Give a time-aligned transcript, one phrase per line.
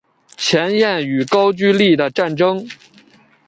[0.35, 2.67] 前燕与高句丽的战争